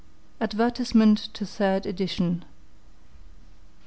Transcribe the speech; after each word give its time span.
ADVERTISEMENT 0.39 1.29
TO 1.31 1.45
THIRD 1.45 1.85
EDITION. 1.85 2.43